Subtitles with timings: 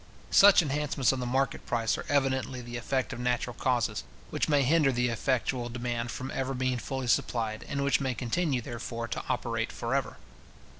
[0.31, 4.63] Such enhancements of the market price are evidently the effect of natural causes, which may
[4.63, 9.23] hinder the effectual demand from ever being fully supplied, and which may continue, therefore, to
[9.29, 10.17] operate for ever.